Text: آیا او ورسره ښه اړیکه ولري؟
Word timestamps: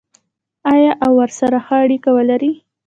آیا 0.73 0.91
او 1.03 1.11
ورسره 1.19 1.57
ښه 1.65 1.75
اړیکه 1.85 2.09
ولري؟ 2.13 2.51